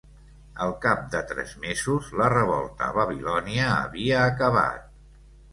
[0.63, 4.91] Al cap de tres mesos, la revolta a Babilònia havia acabat.